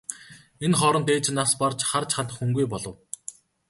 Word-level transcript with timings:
Энэ 0.65 0.77
хооронд 0.79 1.07
ээж 1.15 1.25
нь 1.29 1.37
нас 1.39 1.51
барж 1.59 1.79
харж 1.89 2.09
хандах 2.13 2.37
хүнгүй 2.39 2.65
болов. 2.69 2.95